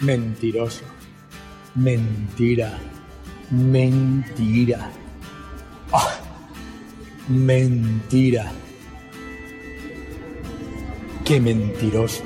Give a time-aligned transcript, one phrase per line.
[0.00, 0.84] Mentiroso.
[1.74, 2.78] Mentira.
[3.50, 4.90] Mentira.
[5.92, 6.18] Ah,
[7.28, 8.50] mentira.
[11.24, 12.22] Qué mentiroso.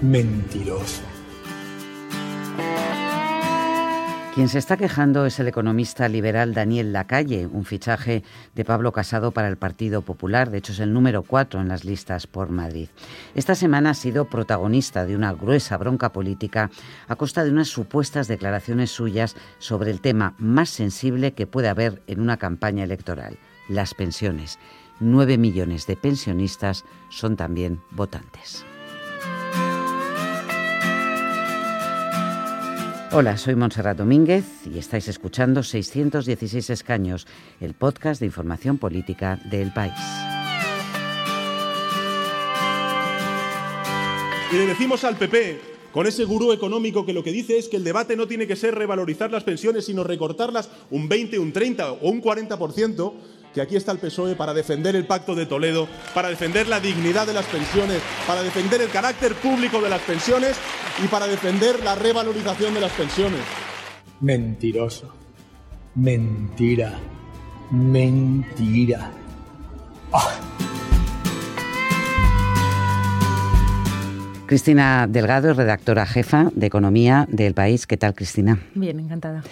[0.00, 1.05] Mentiroso.
[4.36, 8.22] Quien se está quejando es el economista liberal Daniel Lacalle, un fichaje
[8.54, 10.50] de Pablo Casado para el Partido Popular.
[10.50, 12.90] De hecho, es el número cuatro en las listas por Madrid.
[13.34, 16.70] Esta semana ha sido protagonista de una gruesa bronca política
[17.08, 22.02] a costa de unas supuestas declaraciones suyas sobre el tema más sensible que puede haber
[22.06, 23.38] en una campaña electoral,
[23.70, 24.58] las pensiones.
[25.00, 28.66] Nueve millones de pensionistas son también votantes.
[33.12, 37.26] Hola, soy Montserrat Domínguez y estáis escuchando 616 escaños,
[37.60, 39.94] el podcast de información política del país.
[44.52, 45.60] Y le decimos al PP,
[45.92, 48.56] con ese gurú económico que lo que dice es que el debate no tiene que
[48.56, 53.12] ser revalorizar las pensiones, sino recortarlas un 20, un 30 o un 40%,
[53.56, 57.26] que aquí está el PSOE para defender el Pacto de Toledo, para defender la dignidad
[57.26, 60.58] de las pensiones, para defender el carácter público de las pensiones
[61.02, 63.40] y para defender la revalorización de las pensiones.
[64.20, 65.10] Mentiroso.
[65.94, 66.98] Mentira.
[67.70, 69.10] Mentira.
[70.12, 70.38] Ah.
[74.44, 77.86] Cristina Delgado es redactora jefa de Economía del País.
[77.86, 78.60] ¿Qué tal, Cristina?
[78.74, 79.42] Bien, encantada.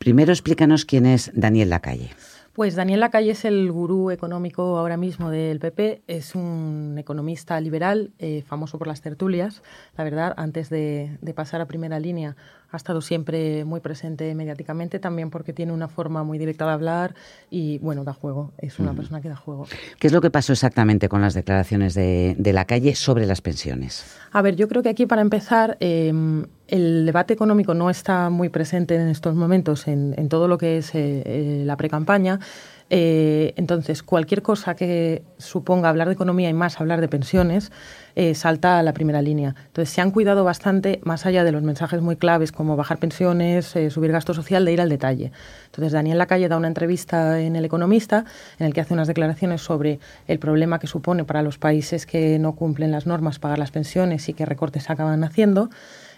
[0.00, 2.10] Primero explícanos quién es Daniel Lacalle.
[2.56, 8.12] Pues Daniel Lacalle es el gurú económico ahora mismo del PP, es un economista liberal,
[8.18, 9.62] eh, famoso por las tertulias.
[9.98, 12.34] La verdad, antes de, pasar a primera línea,
[12.70, 17.14] ha estado siempre muy presente mediáticamente, también porque tiene una forma muy directa de hablar
[17.50, 19.66] y, bueno, da juego, es una persona que da juego.
[19.98, 24.16] ¿Qué es lo que pasó exactamente con las declaraciones de, de Lacalle sobre las pensiones?
[24.32, 28.48] A ver, yo creo que aquí, para empezar, em, el debate económico no está muy
[28.48, 32.40] presente en estos momentos en, todo lo que es eh, eh, la pre-campaña.
[32.88, 37.72] Eh, entonces, cualquier cosa que suponga hablar de economía y más hablar de pensiones
[38.14, 39.56] eh, salta a la primera línea.
[39.66, 43.74] Entonces, se han cuidado bastante, más allá de los mensajes muy claves como bajar pensiones,
[43.90, 45.32] subir gasto social, de ir al detalle.
[45.66, 48.24] Entonces, Daniel Lacalle da una entrevista en El Economista
[48.60, 49.98] en el que hace unas declaraciones sobre
[50.28, 54.28] el problema que supone para los países que no cumplen las normas pagar las pensiones
[54.28, 55.70] y qué recortes acaban haciendo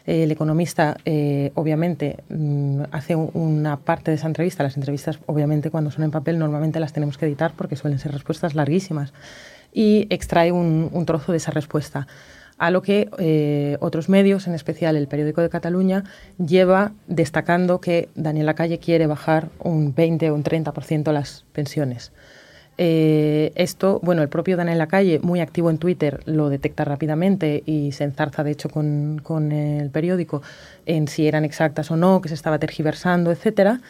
[0.09, 4.63] el economista, eh, obviamente, mm, hace una parte de esa entrevista.
[4.63, 8.13] Las entrevistas, obviamente, cuando son en papel, normalmente las tenemos que editar porque suelen ser
[8.13, 9.13] respuestas larguísimas.
[9.71, 12.07] Y extrae un, trozo de esa respuesta.
[12.57, 16.05] A lo que eh, otros medios, en especial el periódico de Cataluña,
[16.39, 22.13] lleva destacando que Daniel Lacalle quiere bajar un 20 o un 30% las pensiones.
[22.81, 27.91] Eh, esto, bueno, el propio Daniel Lacalle, muy activo en Twitter, lo detecta rápidamente y
[27.91, 30.43] se enzarza, de hecho, con, con el periódico
[30.87, 33.81] en si eran exactas o no, que se estaba tergiversando, etcétera.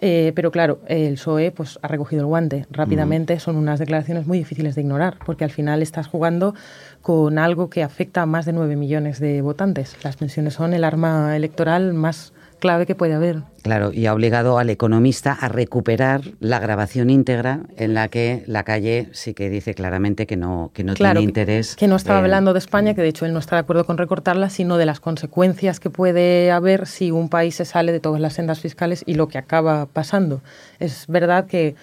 [0.00, 3.40] Eh, pero claro, el PSOE pues, ha recogido el guante rápidamente.
[3.40, 6.54] Son unas declaraciones muy difíciles de ignorar, porque al final estás jugando
[7.00, 9.96] con algo que afecta a más de 9 millones de votantes.
[10.04, 13.42] Las pensiones son el arma electoral más clave que puede haber.
[13.62, 18.62] Claro, y ha obligado al economista a recuperar la grabación íntegra en la que la
[18.62, 21.74] calle sí que dice claramente que no, que no tiene interés.
[21.76, 23.96] Que no estaba hablando de España, que de hecho él no está de acuerdo con
[23.96, 28.20] recortarla, sino de las consecuencias que puede haber si un país se sale de todas
[28.20, 30.42] las sendas fiscales y lo que acaba pasando.
[30.78, 31.74] Es verdad que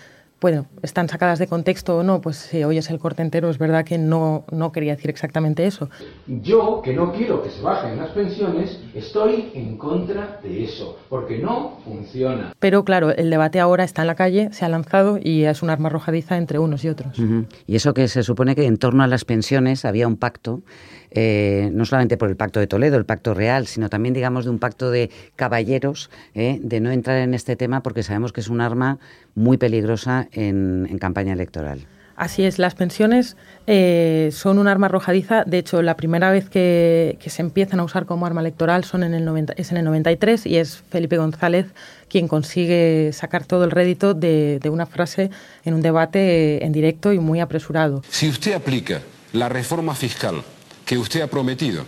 [0.42, 3.86] bueno, están sacadas de contexto o no, pues si oyes el corte entero es verdad
[3.86, 5.88] que no, no quería decir exactamente eso.
[6.26, 11.38] Yo, que no quiero que se bajen las pensiones, estoy en contra de eso, porque
[11.38, 12.54] no funciona.
[12.58, 15.70] Pero claro, el debate ahora está en la calle, se ha lanzado y es un
[15.70, 17.20] arma arrojadiza entre unos y otros.
[17.68, 20.62] Y eso que se supone que en torno a las pensiones había un pacto
[21.12, 24.52] eh, no solamente por el Pacto de Toledo, el Pacto Real, sino también, digamos, de
[24.52, 28.48] un pacto de caballeros, eh, de no entrar en este tema porque sabemos que es
[28.48, 28.98] un arma
[29.36, 31.86] muy peligrosa en, campaña electoral.
[32.16, 33.36] Así es, las pensiones
[33.66, 35.44] eh, son un arma arrojadiza.
[35.44, 39.14] De hecho, la primera vez que, se empiezan a usar como arma electoral son en
[39.16, 41.68] el 90, es en el 93 y es Felipe González
[42.08, 45.32] quien consigue sacar todo el rédito de, de una frase
[45.66, 48.04] en un debate en directo y muy apresurado.
[48.10, 49.02] Si usted aplica
[49.34, 50.44] la reforma fiscal
[50.92, 51.86] que usted ha prometido,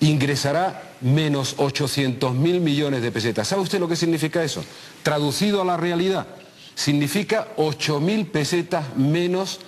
[0.00, 3.48] ingresará menos 800 mil millones de pesetas.
[3.48, 4.62] ¿Sabe usted lo que significa eso?
[5.02, 6.26] Traducido a la realidad,
[6.74, 9.60] significa 8 mil pesetas menos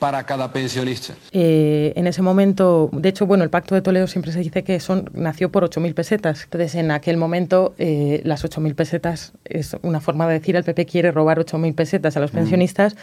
[0.00, 1.14] para cada pensionista.
[1.30, 4.80] Eh, en ese momento, de hecho, bueno, el Pacto de Toledo siempre se dice que
[4.80, 6.42] son, nació por 8.000 pesetas.
[6.42, 10.86] Entonces, en aquel momento, eh, las 8.000 pesetas es una forma de decir el PP
[10.86, 12.96] quiere robar 8.000 pesetas a los pensionistas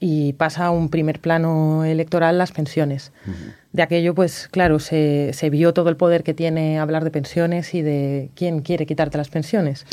[0.00, 3.12] y pasa a un primer plano electoral las pensiones.
[3.72, 7.74] De aquello, pues claro, se, se vio todo el poder que tiene hablar de pensiones
[7.74, 9.86] y de quién quiere quitarte las pensiones.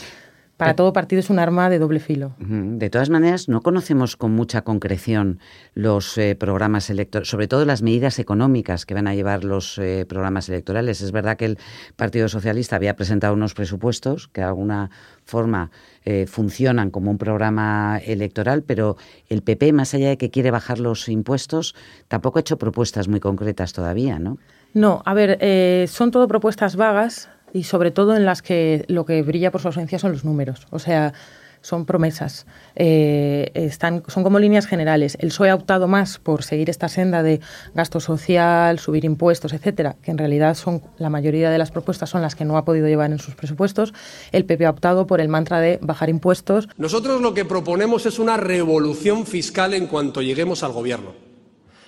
[0.58, 2.34] Para todo partido es un arma de doble filo.
[2.40, 5.40] De todas maneras, no conocemos con mucha concreción
[5.76, 10.08] los eh, programas electorales, sobre todo las medidas económicas que van a llevar los eh,
[10.10, 11.02] programas electorales.
[11.02, 11.60] Es verdad que el
[11.96, 14.90] Partido Socialista había presentado unos presupuestos que de alguna
[15.26, 15.70] forma
[16.06, 18.98] eh, funcionan como un programa electoral, pero
[19.30, 21.76] el PP, más allá de que quiere bajar los impuestos,
[22.08, 24.40] tampoco ha hecho propuestas muy concretas todavía, ¿no?
[24.74, 29.24] No, a ver, son todo propuestas vagas y sobre todo en las que lo que
[29.24, 30.68] brilla por su ausencia son los números.
[30.70, 31.14] O sea,
[31.62, 32.46] son promesas,
[32.76, 35.18] eh, están, son como líneas generales.
[35.20, 37.42] El PSOE ha optado más por seguir esta senda de
[37.74, 42.22] gasto social, subir impuestos, etcétera, que en realidad son la mayoría de las propuestas son
[42.22, 43.92] las que no ha podido llevar en sus presupuestos.
[44.32, 46.70] El PP ha optado por el mantra de bajar impuestos.
[46.78, 51.16] Nosotros lo que proponemos es una revolución fiscal en cuanto lleguemos al gobierno.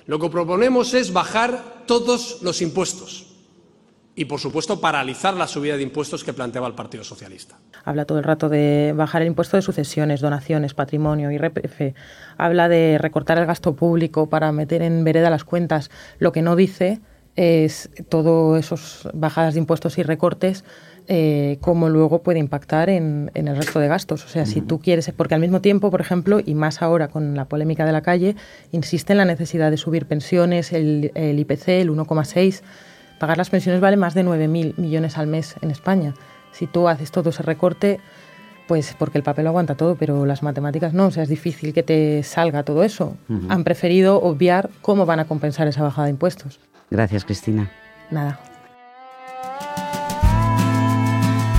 [0.08, 3.29] Lo que proponemos es bajar todos los impuestos
[4.20, 7.58] y, por supuesto, paralizar la subida de impuestos que planteaba el Partido Socialista.
[7.86, 11.96] Habla todo el rato de bajar el impuesto de sucesiones, donaciones, patrimonio, IRPF.
[12.38, 15.90] Habla de recortar el gasto público para meter en vereda las cuentas.
[16.18, 17.00] Lo que no dice
[17.38, 20.66] es todo esos bajadas de impuestos y recortes
[21.08, 24.26] eh, cómo luego puede impactar en, el resto de gastos.
[24.26, 27.36] O sea, si tú quieres, porque al mismo tiempo, por ejemplo, y más ahora con
[27.36, 28.36] la polémica de la calle,
[28.74, 32.64] insiste en la necesidad de subir pensiones, el, el IPC, el 1,6
[33.20, 36.14] Pagar las pensiones vale más de 9.000 millones al mes en España.
[36.54, 38.00] Si tú haces todo ese recorte,
[38.66, 41.74] pues porque el papel lo aguanta todo, pero las matemáticas no, o sea, es difícil
[41.74, 43.18] que te salga todo eso.
[43.50, 46.60] Han preferido obviar cómo van a compensar esa bajada de impuestos.
[46.90, 47.70] Gracias, Cristina.
[48.10, 48.40] Nada.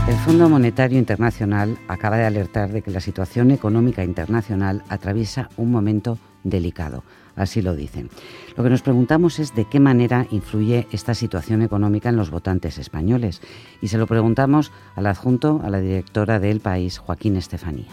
[0.08, 5.70] El Fondo Monetario Internacional acaba de alertar de que la situación económica internacional atraviesa un
[5.70, 7.04] momento delicado
[7.40, 8.10] así lo dicen.
[8.56, 12.78] Lo que nos preguntamos es de qué manera influye esta situación económica en los votantes
[12.78, 13.40] españoles
[13.80, 17.90] y se lo preguntamos al adjunto, a la directora del país, Joaquín Estefanía.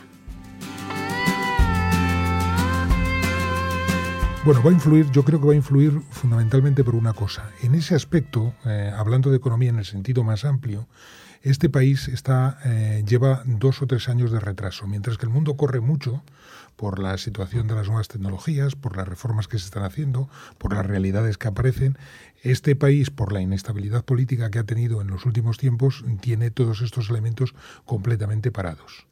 [4.45, 7.49] Bueno, va a influir, yo creo que va a influir fundamentalmente por una cosa.
[7.63, 10.87] En ese aspecto, eh, hablando de economía en el sentido más amplio,
[11.41, 15.57] este país está, eh, lleva dos o tres años de retraso, mientras que el mundo
[15.57, 16.23] corre mucho
[16.77, 20.73] por la situación de las nuevas tecnologías, por las reformas que se están haciendo, por
[20.73, 21.97] las realidades que aparecen.
[22.43, 26.81] Este país, por la inestabilidad política que ha tenido en los últimos tiempos, tiene todos
[26.81, 29.07] estos elementos completamente parados.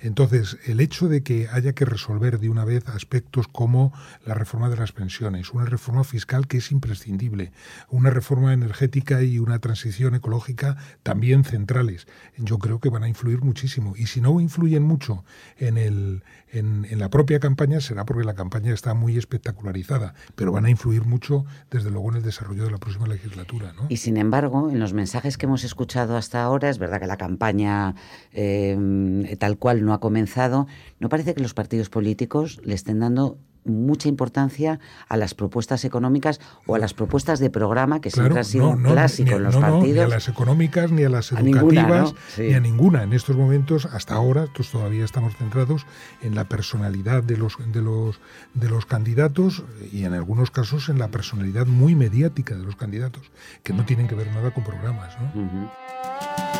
[0.00, 3.92] Entonces, el hecho de que haya que resolver de una vez aspectos como
[4.24, 7.52] la reforma de las pensiones, una reforma fiscal que es imprescindible,
[7.88, 12.06] una reforma energética y una transición ecológica también centrales,
[12.36, 13.94] yo creo que van a influir muchísimo.
[13.96, 15.24] Y si no influyen mucho
[15.56, 16.22] en, el,
[16.52, 21.04] en, la propia campaña, será porque la campaña está muy espectacularizada, pero van a influir
[21.04, 23.74] mucho, desde luego, en el desarrollo de la próxima legislatura.
[23.88, 27.16] Y sin embargo, en los mensajes que hemos escuchado hasta ahora, es verdad que la
[27.16, 27.94] campaña
[28.32, 30.66] eh, tal cual no ha comenzado,
[30.98, 33.38] ¿no parece que los partidos políticos le estén dando
[33.68, 38.44] mucha importancia a las propuestas económicas o a las propuestas de programa que siempre han
[38.44, 39.96] sido un clásico en los partidos.
[39.96, 43.02] ni a las económicas, ni a las educativas, ni a ninguna.
[43.02, 45.86] En estos momentos, hasta ahora, pues todavía estamos centrados
[46.22, 48.20] en la personalidad de los, de los,
[48.54, 53.30] de los candidatos y en algunos casos en la personalidad muy mediática de los candidatos,
[53.62, 55.16] que no tienen que ver nada con programas.
[55.20, 56.57] ¿no?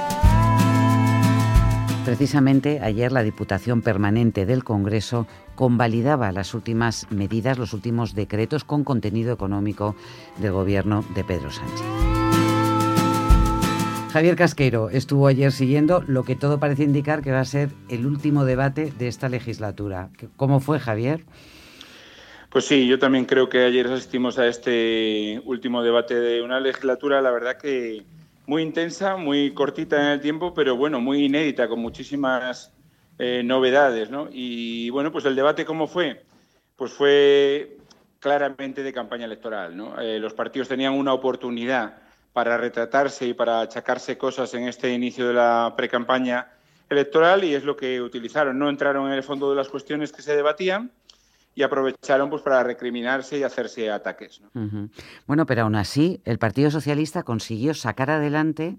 [2.09, 8.83] Precisamente ayer la Diputación Permanente del Congreso convalidaba las últimas medidas, los últimos decretos con
[8.83, 9.95] contenido económico
[10.39, 11.85] del gobierno de Pedro Sánchez.
[14.11, 18.07] Javier Casqueiro estuvo ayer siguiendo lo que todo parece indicar que va a ser el
[18.07, 20.09] último debate de esta legislatura.
[20.37, 21.27] ¿Cómo fue, Javier?
[22.49, 27.21] Pues sí, yo también creo que ayer asistimos a este último debate de una legislatura,
[27.21, 28.07] la verdad que
[28.49, 32.73] muy intensa, muy cortita en el tiempo, pero bueno, muy inédita, con muchísimas
[33.19, 34.29] eh, novedades, ¿no?
[34.33, 36.25] Y bueno, pues el debate, ¿cómo fue?
[36.75, 37.77] Pues fue
[38.19, 40.01] claramente de campaña electoral, ¿no?
[40.01, 41.99] Eh, los partidos tenían una oportunidad
[42.33, 46.49] para retratarse y para achacarse cosas en este inicio de la precampaña
[46.89, 48.59] electoral y es lo que utilizaron.
[48.59, 50.91] No entraron en el fondo de las cuestiones que se debatían,
[51.59, 54.41] y aprovecharon pues para recriminarse y hacerse ataques.
[55.27, 58.77] Bueno, pero aún así el Partido Socialista consiguió sacar adelante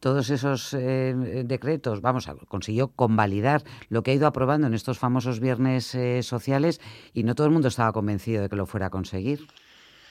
[0.00, 4.98] todos esos eh, decretos, vamos, a, consiguió convalidar lo que ha ido aprobando en estos
[4.98, 6.80] famosos viernes eh, sociales
[7.12, 9.46] y no todo el mundo estaba convencido de que lo fuera a conseguir.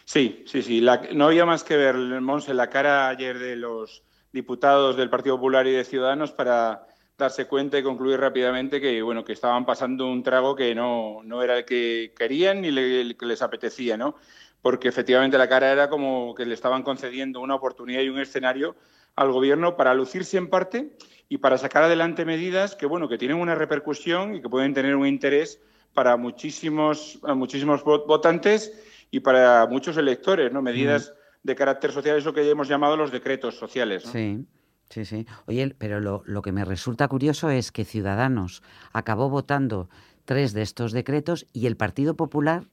[0.05, 0.85] Sí, sí, sí.
[1.15, 5.65] no había más que ver, Monse, la cara ayer de los diputados del Partido Popular
[5.65, 6.85] y de Ciudadanos para
[7.21, 11.43] darse cuenta y concluir rápidamente que bueno que estaban pasando un trago que no, no
[11.43, 14.15] era el que querían ni el que les apetecía, ¿no?
[14.61, 18.75] Porque efectivamente la cara era como que le estaban concediendo una oportunidad y un escenario
[19.15, 20.97] al gobierno para lucirse en parte
[21.29, 24.95] y para sacar adelante medidas que bueno que tienen una repercusión y que pueden tener
[24.95, 25.61] un interés
[25.93, 28.73] para muchísimos muchísimos votantes
[29.11, 30.61] y para muchos electores, ¿no?
[30.61, 31.13] Medidas
[31.43, 34.03] de carácter social, eso que hemos llamado los decretos sociales.
[34.03, 34.45] Sí.
[34.91, 35.25] Sí, sí.
[35.48, 39.89] Oye, pero lo, que me resulta curioso es que Ciudadanos acabó votando
[40.25, 42.65] tres de estos decretos y el Partido Popular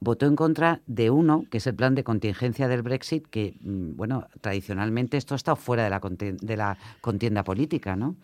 [0.00, 3.94] votó en contra de uno, que es el plan de contingencia del Brexit, que, mm,
[3.94, 8.16] bueno, tradicionalmente esto ha estado fuera de la, de la contienda política, ¿no?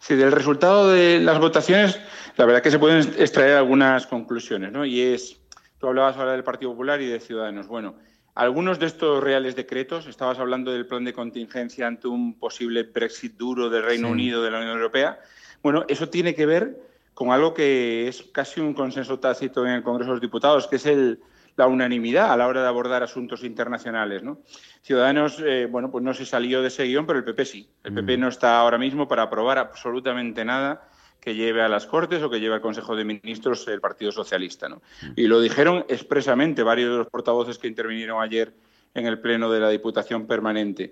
[0.00, 2.00] Sí, del resultado de las votaciones,
[2.36, 4.84] la verdad que se pueden extraer algunas conclusiones, ¿no?
[4.84, 5.40] Y es,
[5.78, 7.68] tú hablabas ahora del Partido Popular y de Ciudadanos.
[7.68, 7.94] Bueno,
[8.34, 13.36] algunos de estos reales decretos, estabas hablando del plan de contingencia ante un posible Brexit
[13.36, 15.20] duro del Reino Unido de la Unión Europea.
[15.62, 16.76] Bueno, eso tiene que ver
[17.14, 20.76] con algo que es casi un consenso tácito en el Congreso de los Diputados, que
[20.76, 21.20] es el,
[21.56, 24.22] la unanimidad a la hora de abordar asuntos internacionales.
[24.22, 24.38] ¿no?
[24.80, 27.68] Ciudadanos, eh, bueno, pues no se salió de ese guion, pero el PP sí.
[27.84, 28.20] El PP mm.
[28.20, 30.88] no está ahora mismo para aprobar absolutamente nada
[31.22, 34.68] que lleve a las Cortes o que lleve al Consejo de Ministros el Partido Socialista.
[34.68, 34.82] ¿no?
[35.02, 35.12] Mm.
[35.14, 38.52] Y lo dijeron expresamente varios de los portavoces que intervinieron ayer
[38.92, 40.90] en el Pleno de la Diputación Permanente.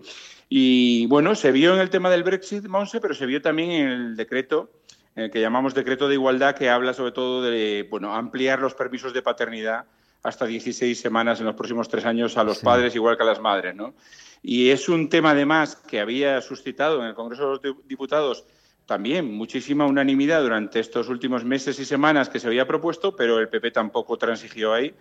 [0.48, 3.88] Y bueno, se vio en el tema del Brexit, Monse, pero se vio también en
[3.88, 4.70] el decreto,
[5.16, 8.74] en el que llamamos decreto de igualdad, que habla sobre todo de bueno, ampliar los
[8.74, 9.86] permisos de paternidad
[10.22, 13.40] hasta 16 semanas en los próximos tres años a los padres, igual que a las
[13.40, 13.74] madres.
[13.74, 13.94] ¿no?
[14.42, 18.44] Y es un tema, además, que había suscitado en el Congreso de los Diputados
[18.90, 23.48] también muchísima unanimidad durante estos últimos meses y semanas que se había propuesto, pero el
[23.48, 24.92] PP tampoco transigió ahí.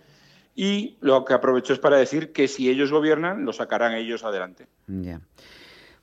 [0.55, 4.67] Y lo que aprovechó es para decir que si ellos gobiernan, lo sacarán ellos adelante.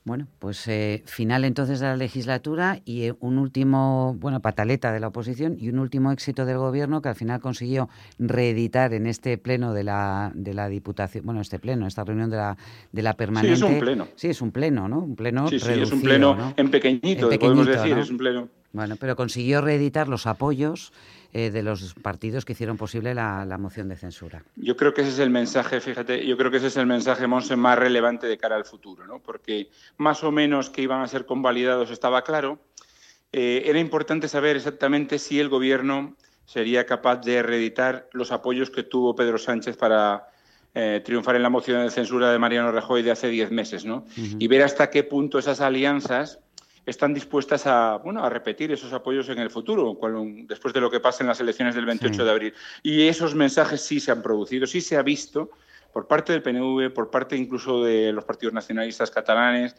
[0.07, 5.01] Bueno, pues eh, final entonces de la legislatura y eh, un último, bueno, pataleta de
[5.01, 9.37] la oposición y un último éxito del gobierno que al final consiguió reeditar en este
[9.37, 12.57] pleno de la, de la Diputación, bueno, este pleno, esta reunión de la,
[12.93, 13.57] de la permanente.
[13.57, 14.07] Sí, es un pleno.
[14.15, 14.99] Sí, es un pleno, ¿no?
[14.99, 18.47] Un pleno sí, sí, es un pleno en pequeñito, podemos decir, es un pleno.
[18.77, 20.93] Bueno, pero consiguió reeditar los apoyos
[21.33, 24.43] eh, de los partidos que hicieron posible la, moción de censura.
[24.55, 27.25] Yo creo que ese es el mensaje, fíjate, yo creo que ese es el mensaje,
[27.25, 29.17] Monse, más relevante de cara al futuro, ¿no?
[29.17, 32.59] Porque más o menos que iban a ser convalidados estaba claro.
[33.31, 36.15] Eh, era importante saber exactamente si el Gobierno
[36.45, 40.27] sería capaz de reeditar los apoyos que tuvo Pedro Sánchez para
[40.75, 44.05] eh, triunfar en la moción de censura de Mariano Rajoy de hace diez meses, ¿no?
[44.15, 46.41] Y ver hasta qué punto esas alianzas
[46.87, 49.99] están dispuestas a, bueno, a repetir esos apoyos en el futuro,
[50.47, 52.53] después de lo que pasa en las elecciones del 28 de abril.
[52.81, 55.49] Y esos mensajes sí se han producido, sí se ha visto
[55.91, 59.75] por parte del PNV, por parte incluso de los partidos nacionalistas catalanes.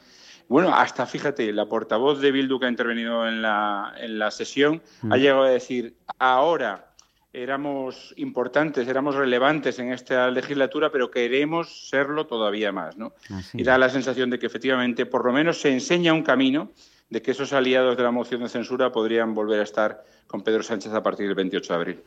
[0.48, 4.82] Bueno, hasta fíjate, la portavoz de Bildu que ha intervenido en la, en la sesión
[5.04, 5.18] ha mm.
[5.18, 6.88] llegado a decir, ahora
[7.32, 12.98] éramos importantes, éramos relevantes en esta legislatura, pero queremos serlo todavía más.
[12.98, 13.14] ¿no?
[13.54, 16.72] Y da la sensación de que efectivamente por lo menos se enseña un camino
[17.10, 20.62] de que esos aliados de la moción de censura podrían volver a estar con Pedro
[20.62, 22.02] Sánchez a partir del 28 de abril.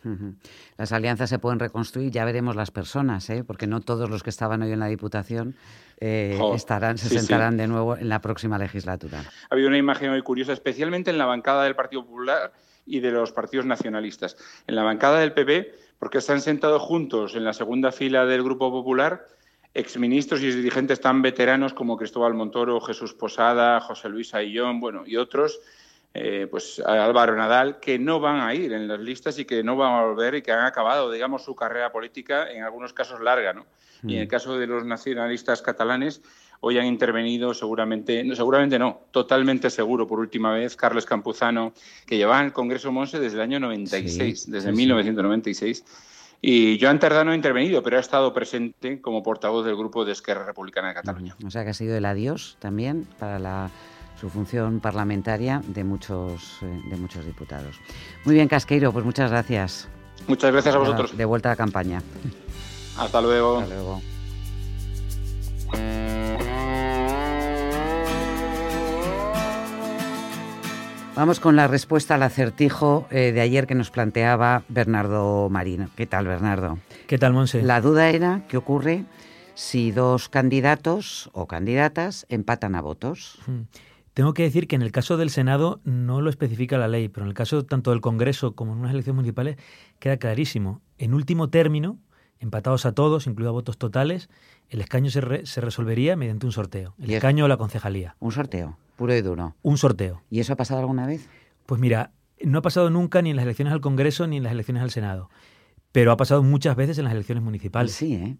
[0.78, 3.44] Las alianzas se pueden reconstruir, ya veremos las personas, ¿eh?
[3.44, 5.56] porque no todos los que estaban hoy en la Diputación
[6.00, 9.24] eh, estarán, se sentarán de nuevo en la próxima legislatura.
[9.50, 12.54] Ha habido una imagen muy curiosa, especialmente en la bancada del Partido Popular
[12.86, 14.38] y de los partidos nacionalistas.
[14.68, 18.72] En la bancada del PP, porque están sentados juntos en la segunda fila del Grupo
[18.72, 19.26] Popular,
[19.74, 25.16] exministros y dirigentes tan veteranos como Cristóbal Montoro, Jesús Posada, José Luis Ayllón, bueno, y
[25.16, 25.60] otros,
[26.14, 29.78] eh, pues Álvaro Nadal, que no van a ir en las listas y que no
[29.78, 33.54] van a volver y que han acabado, digamos, su carrera política, en algunos casos larga,
[33.54, 33.66] ¿no?
[34.04, 34.30] Y en el mm.
[34.30, 36.22] caso de los nacionalistas catalanes,
[36.60, 41.74] hoy han intervenido seguramente, no, seguramente no, totalmente seguro, por última vez, Carlos Campuzano,
[42.06, 45.86] que lleva en el Congreso Monse desde el año 96, desde 1996
[46.42, 50.46] y Joan Tardano ha intervenido, pero ha estado presente como portavoz del grupo de Esquerra
[50.46, 51.36] Republicana de Cataluña.
[51.46, 53.70] O sea que ha sido el adiós también para la,
[54.20, 57.80] su función parlamentaria de muchos, eh, de muchos diputados.
[58.26, 59.88] Muy bien, Casqueiro, pues muchas gracias.
[60.28, 61.16] Muchas gracias a vosotros.
[61.16, 62.02] De vuelta a campaña.
[62.98, 63.60] Hasta luego.
[63.60, 64.02] Hasta luego.
[71.22, 75.92] Vamos con la respuesta al acertijo eh, de ayer que nos planteaba Bernardo Marino.
[75.96, 76.80] ¿Qué tal, Bernardo?
[77.06, 77.62] ¿Qué tal, Monse?
[77.62, 79.06] La duda era qué ocurre
[79.54, 83.38] si dos candidatos o candidatas empatan a votos.
[83.46, 83.66] Hmm.
[84.16, 87.28] Tengo que decir que en el caso del Senado no lo especifica la ley, pero
[87.28, 89.58] en el caso tanto del Congreso como en unas elecciones municipales
[90.00, 90.82] queda clarísimo.
[90.98, 92.00] En último término,
[92.40, 94.28] empatados a todos, incluidos votos totales,
[94.72, 96.96] el escaño se, se resolvería mediante un sorteo.
[97.00, 98.16] El escaño o la concejalía.
[98.20, 98.78] Un sorteo.
[98.96, 99.56] Puro y duro.
[99.62, 100.22] Un sorteo.
[100.30, 101.28] ¿Y eso ha pasado alguna vez?
[101.66, 102.12] Pues mira,
[102.42, 104.92] no ha pasado nunca ni en las elecciones al Congreso ni en las elecciones al
[104.92, 105.30] Senado.
[105.92, 107.92] Pero ha pasado muchas veces en las elecciones municipales.
[107.92, 108.38] Sí, ¿eh?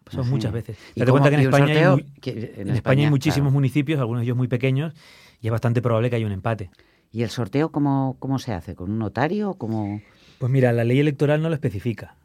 [0.00, 0.78] Ha pasado muchas veces.
[0.94, 3.10] ¿Y Date cuenta que en España, hay, sorteo muy- que- en en España, España hay
[3.10, 3.54] muchísimos claro.
[3.54, 4.94] municipios, algunos de ellos muy pequeños,
[5.40, 6.70] y es bastante probable que haya un empate.
[7.10, 8.74] ¿Y el sorteo cómo, cómo se hace?
[8.74, 9.54] ¿Con un notario?
[9.54, 10.00] ¿Cómo...
[10.38, 12.16] Pues mira, la ley electoral no lo especifica.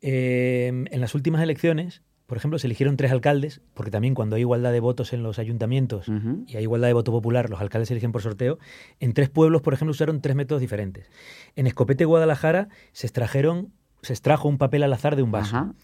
[0.00, 4.42] Eh, en las últimas elecciones, por ejemplo, se eligieron tres alcaldes, porque también cuando hay
[4.42, 6.44] igualdad de votos en los ayuntamientos Ujú.
[6.46, 8.58] y hay igualdad de voto popular, los alcaldes se eligen por sorteo.
[9.00, 11.10] En tres pueblos, por ejemplo, usaron tres métodos diferentes.
[11.56, 13.72] En Escopete, Guadalajara, se extrajeron,
[14.02, 15.56] se extrajo un papel al azar de un vaso.
[15.56, 15.74] Ajá.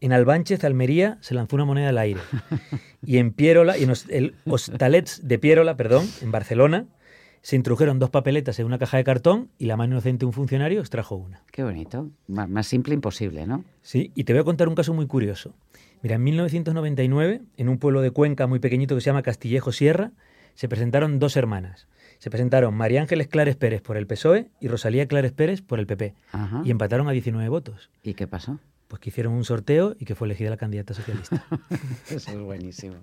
[0.00, 2.20] En Albánchez, Almería, se lanzó una moneda al aire.
[3.04, 6.86] Y en Pierola, y en el Hostalets de Pierola, perdón, en Barcelona,
[7.42, 10.32] se introdujeron dos papeletas en una caja de cartón y la mano inocente de un
[10.32, 11.42] funcionario extrajo una.
[11.52, 12.10] Qué bonito.
[12.28, 13.64] M- más simple imposible, ¿no?
[13.82, 15.54] Sí, y te voy a contar un caso muy curioso.
[16.06, 20.12] Mira, en 1999, en un pueblo de Cuenca muy pequeñito que se llama Castillejo Sierra,
[20.54, 21.88] se presentaron dos hermanas.
[22.18, 25.88] Se presentaron María Ángeles Clares Pérez por el PSOE y Rosalía Clares Pérez por el
[25.88, 26.14] PP.
[26.30, 26.62] Ajá.
[26.64, 27.90] Y empataron a 19 votos.
[28.04, 28.60] ¿Y qué pasó?
[28.86, 31.44] Pues que hicieron un sorteo y que fue elegida la candidata socialista.
[32.08, 32.94] Eso es buenísimo.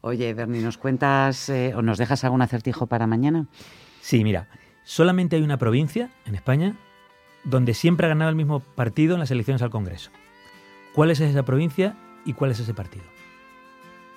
[0.00, 3.48] Oye, Bernie, ¿nos cuentas eh, o nos dejas algún acertijo para mañana?
[4.00, 4.46] Sí, mira,
[4.84, 6.76] solamente hay una provincia en España
[7.42, 10.12] donde siempre ha ganado el mismo partido en las elecciones al Congreso.
[10.94, 13.04] ¿Cuál es esa provincia y cuál es ese partido?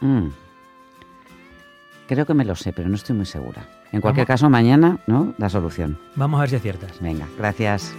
[0.02, 0.28] Mm.
[2.08, 3.68] Creo que me lo sé, pero no estoy muy segura.
[3.92, 5.34] En cualquier caso, mañana, ¿no?
[5.38, 6.00] La solución.
[6.16, 7.02] Vamos a ver si aciertas.
[7.02, 7.94] Venga, gracias.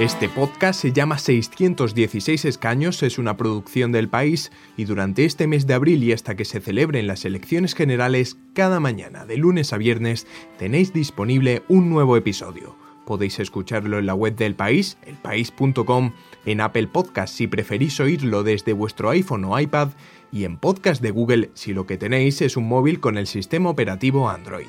[0.00, 5.66] Este podcast se llama 616 escaños, es una producción del país y durante este mes
[5.66, 9.76] de abril y hasta que se celebren las elecciones generales, cada mañana, de lunes a
[9.76, 10.26] viernes,
[10.58, 12.79] tenéis disponible un nuevo episodio.
[13.06, 16.12] Podéis escucharlo en la web del país, elpaís.com,
[16.46, 19.90] en Apple Podcast si preferís oírlo desde vuestro iPhone o iPad
[20.32, 23.70] y en Podcast de Google si lo que tenéis es un móvil con el sistema
[23.70, 24.68] operativo Android.